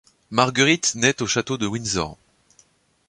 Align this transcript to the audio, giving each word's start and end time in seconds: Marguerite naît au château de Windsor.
Marguerite 0.31 0.95
naît 0.95 1.21
au 1.21 1.27
château 1.27 1.59
de 1.59 1.67
Windsor. 1.67 2.17